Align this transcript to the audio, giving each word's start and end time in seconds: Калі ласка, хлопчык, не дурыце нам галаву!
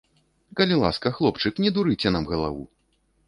Калі 0.59 0.75
ласка, 0.83 1.11
хлопчык, 1.17 1.61
не 1.65 1.73
дурыце 1.77 2.13
нам 2.15 2.25
галаву! 2.31 2.63